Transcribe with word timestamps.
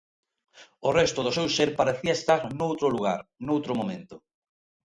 O 0.87 0.89
resto 0.99 1.19
do 1.25 1.35
seu 1.37 1.47
ser 1.57 1.69
parecía 1.79 2.13
estar 2.19 2.41
noutro 2.59 2.87
lugar, 2.95 3.19
noutro 3.47 3.71
momento. 3.79 4.15